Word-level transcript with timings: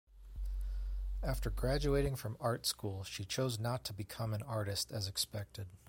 After 1.21 1.51
graduating 1.51 2.15
from 2.15 2.35
art 2.39 2.65
school, 2.65 3.03
she 3.03 3.23
chose 3.23 3.59
not 3.59 3.83
to 3.85 3.93
become 3.93 4.33
an 4.33 4.41
artist 4.41 4.91
as 4.91 5.07
expected. 5.07 5.67